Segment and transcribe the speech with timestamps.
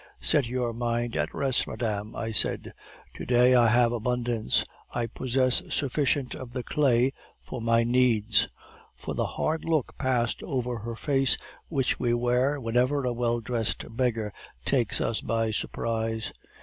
[0.19, 2.73] Set your mind at rest, madame,' I said;
[3.13, 8.47] 'to day I have abundance, I possess sufficient of the clay for my needs';
[8.95, 11.37] for the hard look passed over her face
[11.67, 14.33] which we wear whenever a well dressed beggar
[14.65, 16.31] takes us by surprise.